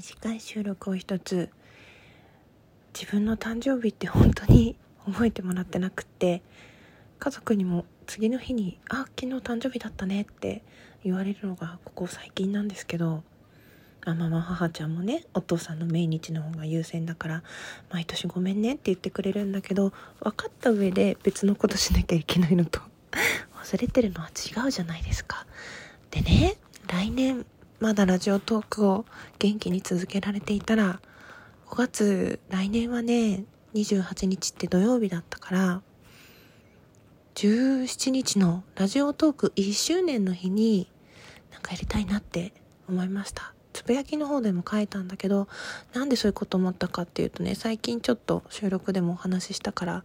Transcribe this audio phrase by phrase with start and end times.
[0.00, 1.50] 短い収録を一つ
[2.98, 6.40] 自分の誕生日って本当に覚えてもらってなくって
[7.18, 10.62] 家族にも次の日に「あ昨日誕生日だったね」って
[11.04, 13.22] 言われるのがここ最近なんですけど
[14.06, 17.42] あママ母ちゃんもねお父さんの命日の方が優先だから
[17.90, 22.80] 毎年ごめんねって言ってくれるんだけど分かった上で別のことしなきゃいけないのと
[23.62, 25.46] 忘れてるのは違うじゃないですか。
[26.10, 26.56] でね
[26.86, 27.44] 来年
[27.80, 29.06] まだラジオトークを
[29.38, 31.00] 元気に続けられていたら
[31.70, 35.82] 5月来年はね28日って土曜日だったから
[37.36, 40.90] 17日のラジオトーク1周年の日に
[41.50, 42.52] なんかやりたいなって
[42.86, 43.54] 思いました。
[43.72, 45.48] つぶやきの方でも書いたんだけど
[45.94, 50.04] なんでそういうこと思ったかっていうとね最近ちょっと収録でもお話ししたから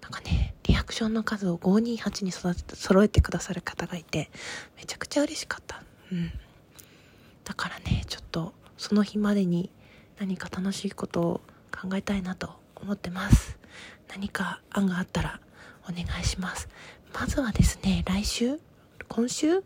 [0.00, 4.30] なんかねリアクションの数を528に揃えてくださる方がいて
[4.78, 5.82] めちゃくちゃ嬉しかった。
[6.12, 6.32] うん。
[8.90, 9.70] その日までに
[10.18, 11.40] 何か楽しいことを
[11.70, 13.56] 考えたいなと思ってます
[14.08, 15.38] 何か案があったら
[15.88, 16.68] お願いします
[17.14, 18.58] まずはですね来週
[19.06, 19.62] 今週、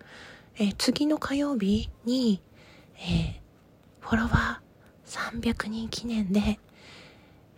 [0.56, 2.42] えー、次の火曜日に、
[2.98, 6.58] えー、フォロワー300人記念で、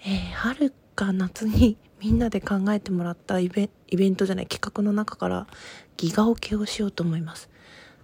[0.03, 5.49] えー、春か夏にみんなで考えてもらったイベイベントじゃない企画の中から
[5.97, 7.51] ギガオケをしようと思います。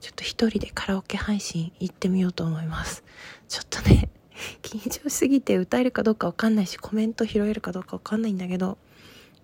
[0.02, 3.04] ちょっと一人でカラオケ配信行ってみようと思います。
[3.48, 4.08] ちょっとね、
[4.60, 8.78] 緊張しすぎて歌えるかどうかわかんないし、コメント拾えるかどうかわかんないんだけど、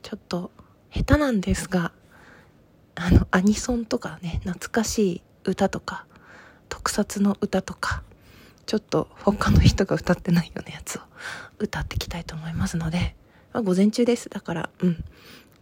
[0.03, 0.51] ちょっと
[0.91, 1.93] 下手なんですが、
[2.97, 6.07] あの、アニソンとかね、懐かしい歌とか、
[6.69, 8.03] 特撮の歌とか、
[8.67, 11.03] ちょっと他の人が歌ってないようなやつを
[11.61, 13.15] 歌っていきたいと思いますので、
[13.53, 14.29] まあ、午前中です。
[14.29, 15.05] だから、うん。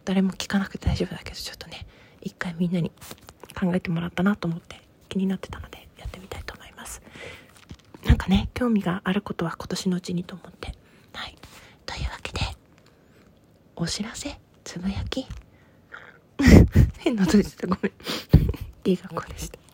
[0.06, 1.86] 誰も聞かなくて大丈夫だけど、ちょっとね、
[2.22, 2.90] 一回みんなに
[3.54, 4.85] 考えてもらったなと思って
[5.16, 7.00] 気になってたので、やってみたいと思います。
[8.04, 10.72] なんかね、興味があることは今年のうちにと思って。
[11.14, 11.34] はい。
[11.86, 12.40] というわけで、
[13.74, 15.26] お知らせ、つぶやき。
[16.98, 17.66] 変な音でした。
[17.66, 17.92] ごめん。
[18.84, 19.65] いい学校でした。